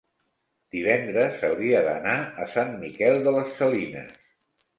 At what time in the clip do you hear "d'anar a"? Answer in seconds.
1.89-2.49